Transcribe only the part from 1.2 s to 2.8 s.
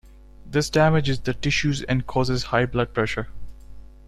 tissues and causes high